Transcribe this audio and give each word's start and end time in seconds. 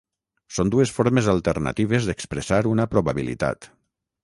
Són 0.55 0.71
dues 0.75 0.93
formes 0.99 1.29
alternatives 1.35 2.09
d'expressar 2.09 2.61
una 2.73 2.91
probabilitat. 2.97 3.73